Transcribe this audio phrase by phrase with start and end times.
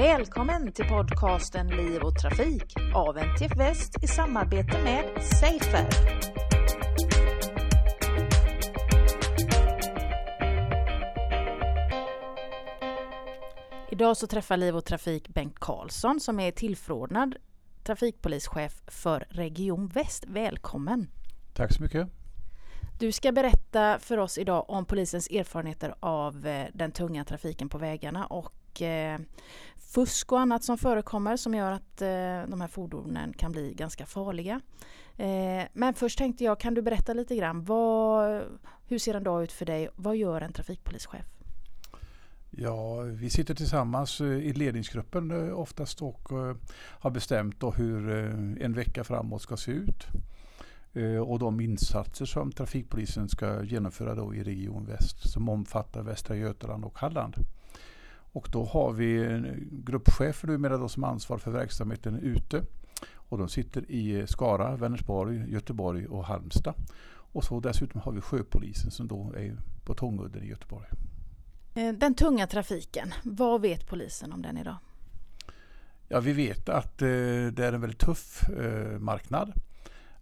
[0.00, 5.86] Välkommen till podcasten Liv och Trafik av NTF Väst i samarbete med Safer.
[13.90, 17.34] Idag så träffar Liv och Trafik Bengt Karlsson som är tillförordnad
[17.84, 20.24] trafikpolischef för Region Väst.
[20.28, 21.10] Välkommen!
[21.54, 22.08] Tack så mycket!
[22.98, 27.78] Du ska berätta för oss idag om polisens erfarenheter av eh, den tunga trafiken på
[27.78, 29.18] vägarna och eh,
[29.94, 34.06] fusk och annat som förekommer som gör att eh, de här fordonen kan bli ganska
[34.06, 34.60] farliga.
[35.16, 38.42] Eh, men först tänkte jag, kan du berätta lite grann, vad,
[38.86, 39.88] hur ser en dag ut för dig?
[39.96, 41.26] Vad gör en trafikpolischef?
[42.50, 46.28] Ja, vi sitter tillsammans eh, i ledningsgruppen eh, oftast och
[46.76, 48.10] har bestämt hur
[48.60, 50.06] en vecka framåt ska se ut.
[51.26, 56.84] Och de insatser som trafikpolisen ska genomföra då i Region Väst som omfattar Västra Götaland
[56.84, 57.34] och Halland.
[58.32, 62.62] Och då har vi en gruppchef numera då som ansvar för verksamheten ute.
[63.12, 66.74] Och de sitter i Skara, Vänersborg, Göteborg och Halmstad.
[67.32, 70.88] Och så dessutom har vi sjöpolisen som då är på Tångudden i Göteborg.
[71.74, 74.76] Eh, den tunga trafiken, vad vet polisen om den idag?
[76.08, 77.08] Ja, vi vet att eh,
[77.52, 78.50] det är en väldigt tuff
[78.98, 79.52] marknad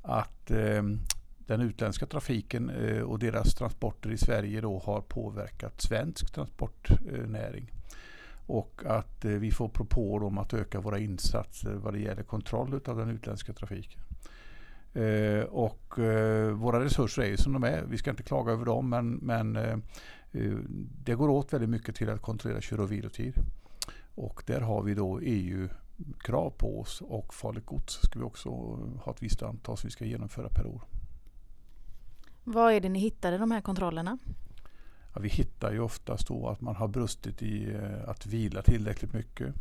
[0.03, 0.83] att eh,
[1.39, 7.73] den utländska trafiken eh, och deras transporter i Sverige då har påverkat svensk transportnäring.
[8.49, 12.81] Och att eh, vi får propåer om att öka våra insatser vad det gäller kontroll
[12.87, 14.01] av den utländska trafiken.
[14.95, 17.85] Eh, och eh, våra resurser är ju som de är.
[17.89, 19.59] Vi ska inte klaga över dem men, men
[21.05, 23.35] det går åt väldigt mycket till att kontrollera kör och vilotid.
[24.15, 25.69] Och där har vi då EU
[26.19, 28.51] krav på oss och farligt gods ska vi också
[29.05, 30.83] ha ett visst antal som vi ska genomföra per år.
[32.45, 34.19] Vad är det ni hittar i de här kontrollerna?
[35.19, 39.13] Ja, vi hittar ju oftast då att man har brustit i eh, att vila tillräckligt
[39.13, 39.55] mycket.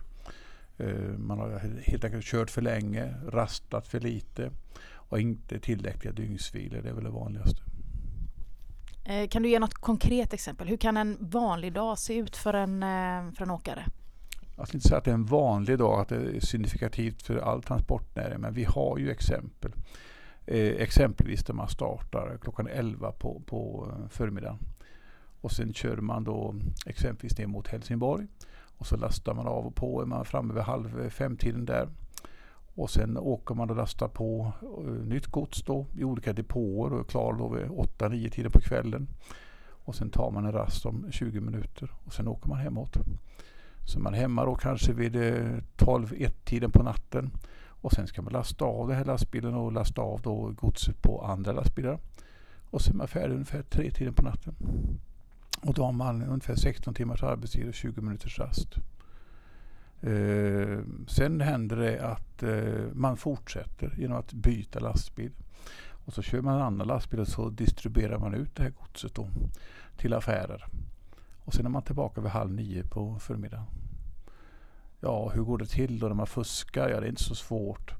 [0.77, 4.51] Eh, man har helt enkelt kört för länge, rastat för lite
[4.89, 6.81] och inte tillräckliga dygnsvilor.
[6.81, 7.61] Det är väl det vanligaste.
[9.05, 10.67] Eh, kan du ge något konkret exempel?
[10.67, 12.81] Hur kan en vanlig dag se ut för en,
[13.33, 13.85] för en åkare?
[14.57, 17.37] jag ska inte säga att det är en vanlig dag, att det är signifikativt för
[17.37, 19.71] all transportnäring, men vi har ju exempel.
[20.45, 24.57] Eh, exempelvis där man startar klockan 11 på, på förmiddagen.
[25.41, 26.55] Och sen kör man då
[26.85, 28.27] exempelvis ner mot Helsingborg.
[28.77, 31.89] Och så lastar man av och på, är man framme vid halv fem-tiden där.
[32.75, 36.99] Och sen åker man och lastar på eh, nytt gods då i olika depåer och
[36.99, 39.07] är klar då vid 8-9 tiden på kvällen.
[39.69, 42.97] Och sen tar man en rast om 20 minuter och sen åker man hemåt.
[43.85, 47.31] Så man är hemma då kanske vid eh, 12-1 tiden på natten.
[47.67, 51.21] Och sen ska man lasta av den här lastbilen och lasta av då godset på
[51.21, 51.99] andra lastbilar.
[52.69, 54.55] Och sen är man färdig ungefär 3 tiden på natten.
[55.67, 58.75] Och då har man ungefär 16 timmars arbetstid och 20 minuters rast.
[60.01, 65.31] Eh, sen händer det att eh, man fortsätter genom att byta lastbil.
[66.05, 69.15] Och så kör man en annan lastbil och så distribuerar man ut det här godset
[69.15, 69.29] då
[69.97, 70.65] till affärer.
[71.45, 73.65] Och sen är man tillbaka vid halv nio på förmiddagen.
[74.99, 76.89] Ja, hur går det till då när man fuskar?
[76.89, 77.93] Ja, det är inte så svårt.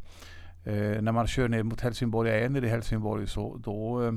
[0.64, 4.14] Eh, när man kör ner mot Helsingborg, jag är nere i Helsingborg, så då eh,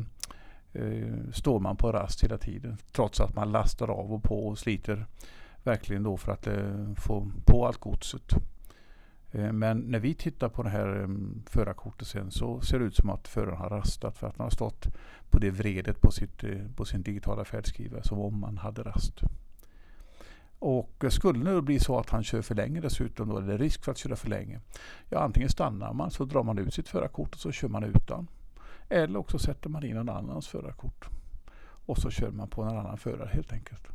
[0.73, 2.77] Eh, står man på rast hela tiden.
[2.93, 5.07] Trots att man lastar av och på och sliter
[5.63, 8.33] verkligen då för att eh, få på allt godset.
[9.31, 11.09] Eh, men när vi tittar på det här
[11.47, 14.51] förarkortet sen så ser det ut som att föraren har rastat för att man har
[14.51, 14.87] stått
[15.31, 16.45] på det vredet på, sitt,
[16.77, 19.21] på sin digitala färdskrivare som om man hade rast.
[20.59, 23.93] Och skulle det bli så att han kör för länge dessutom, då är risk för
[23.93, 24.61] att köra för länge.
[25.09, 28.27] Ja, antingen stannar man så drar man ut sitt förarkort och så kör man utan.
[28.91, 31.09] Eller också sätter man in någon annans förarkort.
[31.87, 33.89] Och så kör man på en annan förare helt enkelt.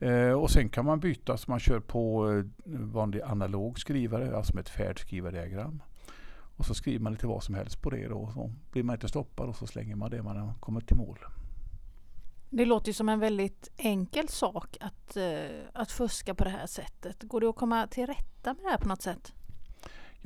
[0.00, 2.44] Eh, och sen kan man byta så man kör på eh,
[2.78, 5.82] vanlig analog skrivare, alltså med ett färdskrivardiagram.
[6.56, 8.30] Och så skriver man lite vad som helst på det då.
[8.34, 11.18] Så blir man inte stoppad och så slänger man det man har kommit till mål.
[12.50, 16.66] Det låter ju som en väldigt enkel sak att, eh, att fuska på det här
[16.66, 17.22] sättet.
[17.22, 19.32] Går det att komma till rätta med det här på något sätt?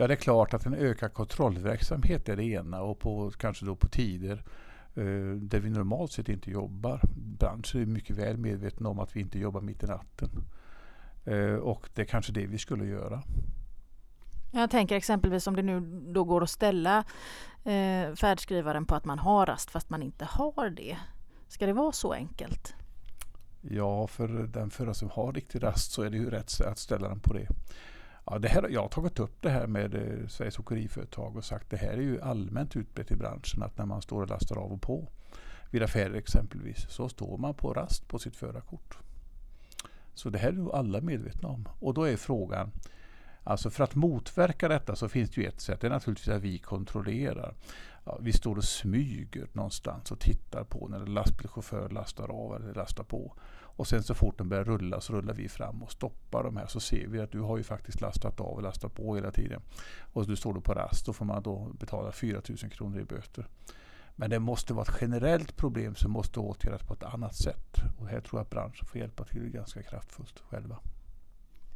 [0.01, 3.77] Ja, det är klart att en ökad kontrollverksamhet är det ena och på, kanske då
[3.77, 4.45] på tider
[4.99, 7.01] uh, där vi normalt sett inte jobbar.
[7.15, 10.31] Branschen är mycket väl medveten om att vi inte jobbar mitt i natten.
[11.29, 13.23] Uh, och det är kanske det vi skulle göra.
[14.53, 15.81] Jag tänker exempelvis om det nu
[16.13, 16.99] då går att ställa
[17.65, 20.97] eh, färdskrivaren på att man har rast fast man inte har det.
[21.49, 22.75] Ska det vara så enkelt?
[23.61, 27.09] Ja, för den förare som har riktig rast så är det ju rätt att ställa
[27.09, 27.49] den på det.
[28.31, 31.65] Ja, det här, jag har tagit upp det här med eh, Sveriges Åkeriföretag och sagt
[31.65, 34.57] att det här är ju allmänt utbrett i branschen att när man står och lastar
[34.57, 35.09] av och på
[35.71, 38.99] vid affärer exempelvis så står man på rast på sitt förarkort.
[40.15, 41.69] Så det här är nog alla medvetna om.
[41.81, 42.73] Och då är frågan,
[43.45, 45.81] alltså för att motverka detta så finns det ju ett sätt.
[45.81, 47.55] Det är naturligtvis att vi kontrollerar.
[48.05, 52.75] Ja, vi står och smyger någonstans och tittar på när en lastbilschaufför lastar av eller
[52.75, 53.37] lastar på.
[53.79, 56.67] Och sen så fort den börjar rulla så rullar vi fram och stoppar de här.
[56.67, 59.63] Så ser vi att du har ju faktiskt lastat av och lastat på hela tiden.
[60.13, 61.07] Och du står då på rast.
[61.07, 63.47] Då får man då betala 4 000 kronor i böter.
[64.17, 67.77] Men det måste vara ett generellt problem som måste åtgärdas på ett annat sätt.
[67.99, 70.79] Och här tror jag att branschen får hjälpa till ganska kraftfullt själva.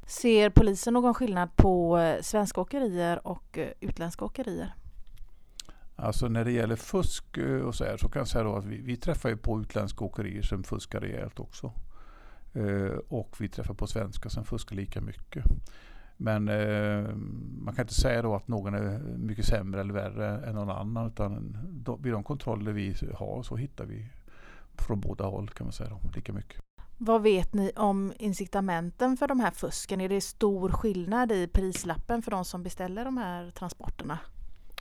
[0.07, 4.75] Ser polisen någon skillnad på eh, svenska åkerier och eh, utländska åkerier?
[5.97, 8.81] Alltså när det gäller fusk eh, och så här så kan jag säga att vi,
[8.81, 11.73] vi träffar ju på utländska åkerier som fuskar rejält också.
[13.09, 15.45] Och vi träffar på svenska som fuskar lika mycket.
[16.17, 17.15] Men eh,
[17.59, 21.07] man kan inte säga då att någon är mycket sämre eller värre än någon annan.
[21.07, 24.09] Utan då, vid de kontroller vi har så hittar vi
[24.79, 26.61] från båda håll kan man säga då, lika mycket.
[26.99, 30.01] Vad vet ni om incitamenten för de här fusken?
[30.01, 34.19] Är det stor skillnad i prislappen för de som beställer de här transporterna?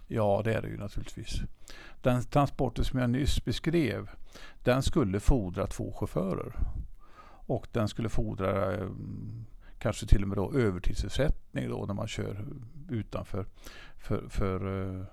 [0.07, 1.41] Ja, det är det ju naturligtvis.
[2.01, 4.09] Den transporten som jag nyss beskrev,
[4.63, 6.53] den skulle fordra två chaufförer.
[7.45, 8.89] Och den skulle fordra eh,
[9.79, 12.45] kanske till och med då övertidsersättning då när man kör
[12.89, 13.45] utanför
[13.97, 15.05] för, för eh,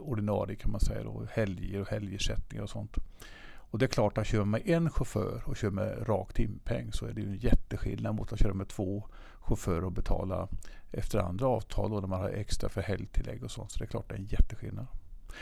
[0.00, 2.96] ordinarie kan man säga då, helger och helgersättningar och sånt.
[3.72, 6.92] Och det är klart att kör man med en chaufför och kör med rak timpeng
[6.92, 9.08] så är det ju en jätteskillnad mot att köra med två
[9.40, 10.48] chaufförer och betala
[10.90, 13.72] efter andra avtal då när man har extra för helgtillägg och sånt.
[13.72, 14.86] Så det är klart det är en jätteskillnad.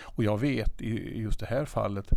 [0.00, 2.10] Och jag vet i just det här fallet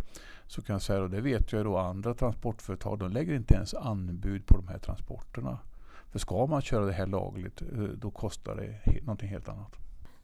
[0.46, 3.74] så kan jag säga, och det vet jag då andra transportföretag, de lägger inte ens
[3.74, 5.58] anbud på de här transporterna.
[6.12, 9.76] För ska man köra det här lagligt eh, då kostar det någonting helt annat.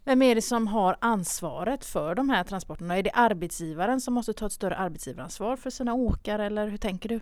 [0.04, 2.98] Vem är det som har ansvaret för de här transporterna?
[2.98, 7.08] Är det arbetsgivaren som måste ta ett större arbetsgivaransvar för sina åkare eller hur tänker
[7.08, 7.20] du?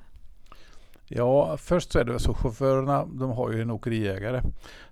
[1.10, 4.42] Ja, först så är det så chaufförerna, de har ju en åkeriägare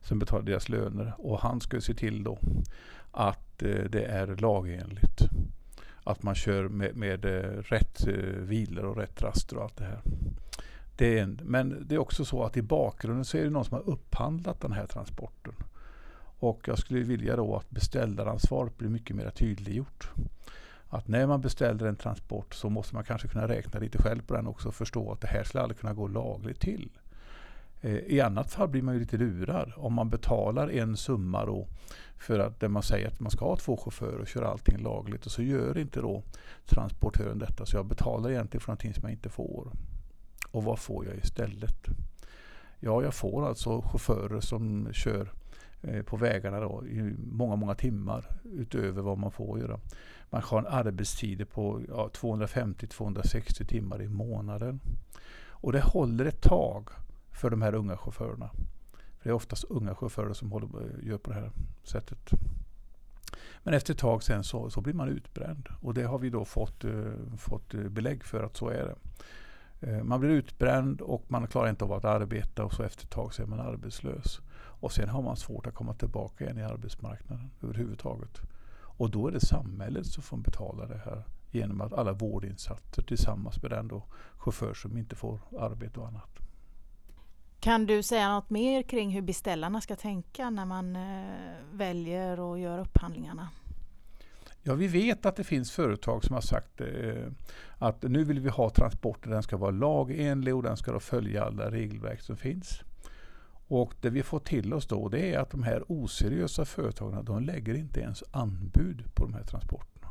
[0.02, 2.38] som betalar deras löner och han ska se till då
[3.12, 5.20] att Eh, det är lagenligt.
[6.04, 9.84] Att man kör med, med eh, rätt eh, vilor och rätt raster och allt det
[9.84, 10.00] här.
[10.96, 13.64] Det är en, men det är också så att i bakgrunden så är det någon
[13.64, 15.52] som har upphandlat den här transporten.
[16.38, 20.10] Och jag skulle vilja då att beställaransvaret blir mycket mer tydliggjort.
[20.88, 24.34] Att när man beställer en transport så måste man kanske kunna räkna lite själv på
[24.34, 26.90] den också och förstå att det här skulle aldrig kunna gå lagligt till.
[27.80, 29.72] Eh, I annat fall blir man ju lite lurad.
[29.76, 31.68] Om man betalar en summa då
[32.18, 35.26] för att där man säger att man ska ha två chaufförer och köra allting lagligt
[35.26, 36.22] och så gör inte då
[36.66, 37.66] transportören detta.
[37.66, 39.72] Så jag betalar egentligen för någonting som jag inte får.
[40.50, 41.86] Och vad får jag istället?
[42.80, 45.32] Ja, jag får alltså chaufförer som kör
[45.82, 49.80] eh, på vägarna då, i många, många timmar utöver vad man får göra.
[50.30, 54.80] Man har en arbetstid på ja, 250-260 timmar i månaden.
[55.48, 56.88] Och det håller ett tag
[57.36, 58.50] för de här unga chaufförerna.
[58.92, 61.50] För det är oftast unga chaufförer som håller, eh, gör på det här
[61.82, 62.30] sättet.
[63.62, 65.68] Men efter ett tag sen så, så blir man utbränd.
[65.80, 68.96] Och det har vi då fått, eh, fått eh, belägg för att så är det.
[69.80, 73.10] Eh, man blir utbränd och man klarar inte av att arbeta och så efter ett
[73.10, 74.40] tag så är man arbetslös.
[74.80, 78.40] Och sen har man svårt att komma tillbaka igen i arbetsmarknaden överhuvudtaget.
[78.98, 83.62] Och då är det samhället som får betala det här genom att alla vårdinsatser tillsammans
[83.62, 84.02] med den då
[84.36, 86.45] chaufför som inte får arbete och annat.
[87.66, 92.58] Kan du säga något mer kring hur beställarna ska tänka när man eh, väljer och
[92.58, 93.48] gör upphandlingarna?
[94.62, 97.32] Ja, vi vet att det finns företag som har sagt eh,
[97.78, 101.70] att nu vill vi ha transporter, den ska vara lagenlig och den ska följa alla
[101.70, 102.80] regelverk som finns.
[103.68, 107.42] Och det vi får till oss då det är att de här oseriösa företagen de
[107.42, 110.08] lägger inte ens anbud på de här transporterna.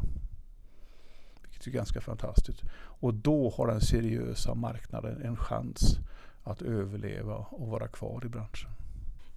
[1.41, 2.61] Vilket är ganska fantastiskt.
[2.75, 5.99] Och då har den seriösa marknaden en chans
[6.45, 8.69] att överleva och vara kvar i branschen.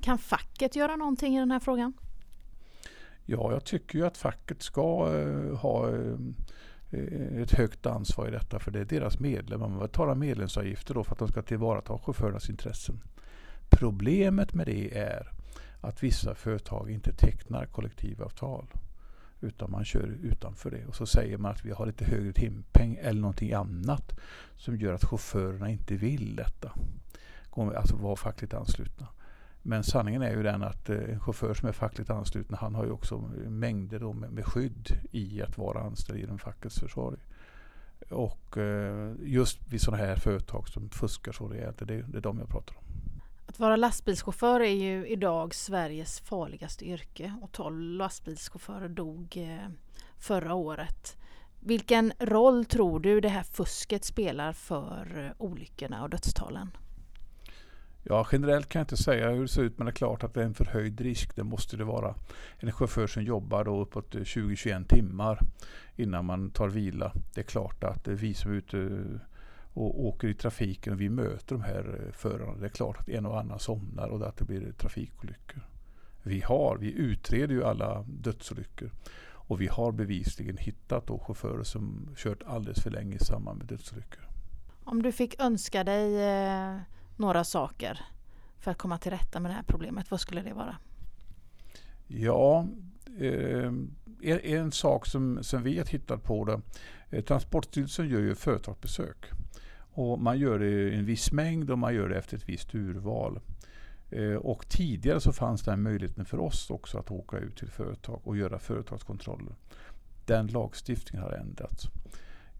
[0.01, 1.93] Kan facket göra någonting i den här frågan?
[3.25, 6.19] Ja, jag tycker ju att facket ska uh, ha uh,
[7.43, 9.69] ett högt ansvar i detta för det är deras medlemmar.
[9.69, 13.01] Man betalar medlemsavgifter då för att de ska tillvarata chaufförernas intressen.
[13.71, 15.33] Problemet med det är
[15.81, 18.67] att vissa företag inte tecknar kollektivavtal.
[19.41, 20.87] Utan man kör utanför det.
[20.87, 24.19] Och så säger man att vi har lite högre timpeng eller någonting annat
[24.57, 26.73] som gör att chaufförerna inte vill detta.
[27.77, 29.07] Alltså vara fackligt anslutna.
[29.63, 32.85] Men sanningen är ju den att eh, en chaufför som är fackligt ansluten han har
[32.85, 33.19] ju också
[33.49, 37.19] mängder då med, med skydd i att vara anställd genom fackets försorg.
[38.11, 42.39] Och eh, just vid sådana här företag som fuskar så rejält, det, det är de
[42.39, 42.85] jag pratar om.
[43.59, 49.69] Att vara lastbilschaufför är ju idag Sveriges farligaste yrke och 12 lastbilschaufförer dog eh,
[50.19, 51.17] förra året.
[51.61, 56.71] Vilken roll tror du det här fusket spelar för eh, olyckorna och dödstalen?
[58.03, 60.35] Ja, generellt kan jag inte säga hur det ser ut men det är klart att
[60.35, 61.37] det är en förhöjd risk.
[61.37, 62.15] Det måste det vara.
[62.59, 65.41] En chaufför som jobbar då uppåt eh, 20-21 timmar
[65.97, 67.13] innan man tar vila.
[67.35, 69.03] Det är klart att vi som är ute
[69.79, 72.57] och åker i trafiken och vi möter de här förarna.
[72.57, 75.63] Det är klart att en och annan somnar och att det blir trafikolyckor.
[76.23, 78.91] Vi har, vi utreder ju alla dödsolyckor
[79.49, 83.67] och vi har bevisligen hittat då chaufförer som kört alldeles för länge i samband med
[83.67, 84.29] dödsolyckor.
[84.85, 86.77] Om du fick önska dig eh,
[87.17, 88.01] några saker
[88.59, 90.77] för att komma till rätta med det här problemet, vad skulle det vara?
[92.07, 92.67] Ja,
[93.19, 93.73] eh,
[94.43, 96.61] en, sak som, som vi har tittat på det.
[97.11, 99.17] Eh, Transportstyrelsen gör ju företagsbesök.
[99.99, 102.75] Och man gör det i en viss mängd och man gör det efter ett visst
[102.75, 103.41] urval.
[104.11, 108.21] Eh, och tidigare så fanns den möjligheten för oss också att åka ut till företag
[108.25, 109.55] och göra företagskontroller.
[110.27, 111.89] Den lagstiftningen har ändrats.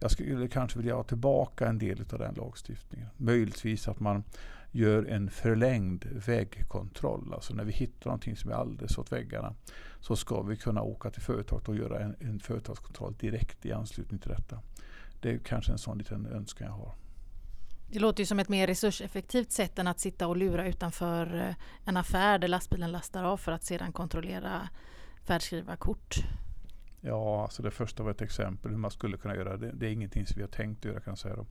[0.01, 3.09] Jag skulle kanske vilja ha tillbaka en del av den lagstiftningen.
[3.17, 4.25] Möjligtvis att man
[4.73, 7.33] gör en förlängd vägkontroll.
[7.35, 9.55] Alltså när vi hittar någonting som är alldeles åt väggarna
[10.01, 14.21] så ska vi kunna åka till företaget och göra en, en företagskontroll direkt i anslutning
[14.21, 14.61] till detta.
[15.21, 16.95] Det är kanske en sån liten önskan jag har.
[17.91, 21.55] Det låter ju som ett mer resurseffektivt sätt än att sitta och lura utanför eh,
[21.85, 24.69] en affär där lastbilen lastar av för att sedan kontrollera
[25.25, 26.17] färdskrivarkort.
[27.01, 29.73] Ja, alltså det första var ett exempel hur man skulle kunna göra det.
[29.73, 31.37] Det är ingenting som vi har tänkt göra kan jag säga.
[31.37, 31.47] Då.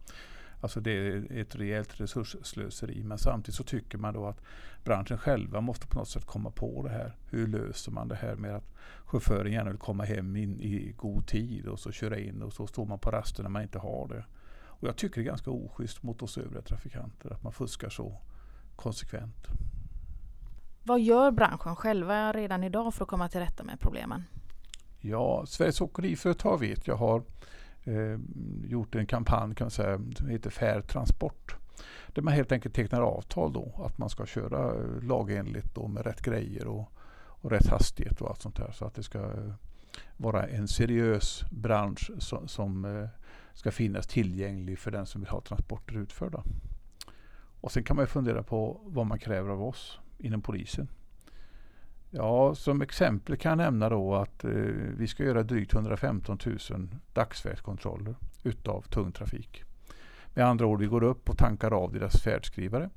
[0.62, 3.03] Alltså det är ett rejält resursslöseri.
[3.03, 4.41] Men samtidigt så tycker man då att
[4.84, 7.15] branschen själva måste på något sätt komma på det här.
[7.29, 8.74] Hur löser man det här med att
[9.06, 12.67] chauffören gärna vill komma hem in i god tid och så köra in och så
[12.67, 14.25] står man på rasten när man inte har det.
[14.80, 18.22] Och jag tycker det är ganska oschysst mot oss övriga trafikanter att man fuskar så
[18.76, 19.48] konsekvent.
[20.84, 24.24] Vad gör branschen själva redan idag för att komma till rätta med problemen?
[25.00, 27.24] Ja, Sveriges Åkeriföretag vet jag har
[27.84, 28.20] eh,
[28.66, 31.56] gjort en kampanj kan man säga, som heter Fair Transport.
[32.08, 36.22] Där man helt enkelt tecknar avtal då att man ska köra lagenligt då med rätt
[36.22, 38.72] grejer och, och rätt hastighet och allt sånt där.
[38.72, 39.32] Så att det ska
[40.18, 43.10] vara en seriös bransch som, som eh,
[43.58, 46.44] ska finnas tillgänglig för den som vill ha transporter utförda.
[47.62, 50.88] Och sen kan man fundera på vad man kräver av oss inom polisen.
[52.10, 54.52] Ja, som exempel kan jag nämna då att eh,
[54.98, 56.58] vi ska göra drygt 115 000
[57.14, 59.64] dagsfärdskontroller utav tung trafik.
[60.34, 62.90] Med andra ord, vi går upp och tankar av deras färdskrivare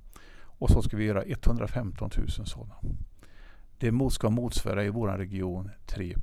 [0.43, 2.75] och så ska vi göra 115 000 sådana.
[3.79, 6.17] Det ska motsvara i vår region 3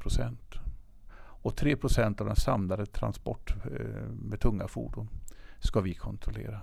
[1.42, 5.10] och 3% av den samlade transport eh, med tunga fordon
[5.60, 6.60] ska vi kontrollera.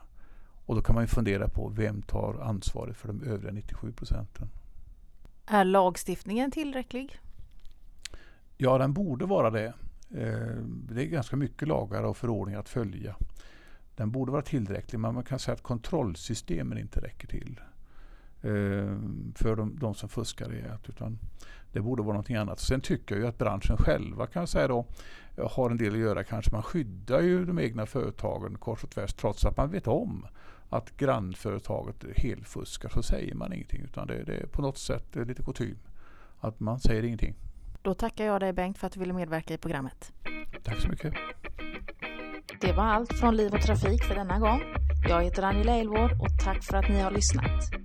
[0.67, 4.49] Och då kan man fundera på vem tar ansvaret för de övriga 97 procenten.
[5.47, 7.21] Är lagstiftningen tillräcklig?
[8.57, 9.75] Ja, den borde vara det.
[10.11, 13.17] Eh, det är ganska mycket lagar och förordningar att följa.
[13.97, 17.61] Den borde vara tillräcklig, men man kan säga att kontrollsystemen inte räcker till
[19.35, 20.89] för de, de som fuskar rejält.
[20.89, 21.19] Utan
[21.73, 22.61] det borde vara någonting annat.
[22.61, 24.87] Sen tycker jag ju att branschen själva kan säga då
[25.37, 26.25] har en del att göra.
[26.25, 30.27] Kanske man skyddar ju de egna företagen kors och tvärs trots att man vet om
[30.69, 33.81] att grannföretaget helfuskar så säger man ingenting.
[33.85, 35.79] Utan det, det är på något sätt lite kutym
[36.41, 37.35] att man säger ingenting.
[37.83, 40.13] Då tackar jag dig Bengt för att du ville medverka i programmet.
[40.63, 41.15] Tack så mycket.
[42.61, 44.61] Det var allt från Liv och Trafik för denna gång.
[45.09, 47.84] Jag heter Angela Elvård och tack för att ni har lyssnat.